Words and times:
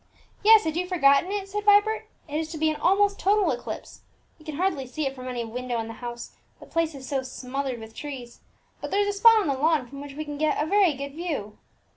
"Yes; 0.43 0.63
had 0.63 0.75
you 0.75 0.87
forgotten 0.87 1.31
it?" 1.31 1.47
said 1.47 1.63
Vibert. 1.63 2.07
"It 2.27 2.39
is 2.39 2.51
to 2.53 2.57
be 2.57 2.71
an 2.71 2.75
almost 2.77 3.19
total 3.19 3.51
eclipse. 3.51 4.01
We 4.39 4.45
can 4.45 4.55
hardly 4.55 4.87
see 4.87 5.05
it 5.05 5.13
from 5.13 5.27
any 5.27 5.43
window 5.45 5.79
in 5.79 5.85
the 5.87 5.93
house, 6.01 6.31
the 6.59 6.65
place 6.65 6.95
is 6.95 7.07
so 7.07 7.21
smothered 7.21 7.79
with 7.79 7.93
trees; 7.93 8.39
but 8.81 8.89
there 8.89 9.01
is 9.01 9.07
a 9.07 9.13
spot 9.19 9.39
on 9.41 9.47
the 9.47 9.53
lawn 9.53 9.85
from 9.85 10.01
which 10.01 10.15
we 10.15 10.25
can 10.25 10.39
get 10.39 10.59
a 10.59 10.65
very 10.65 10.95
good 10.95 11.11
view." 11.13 11.59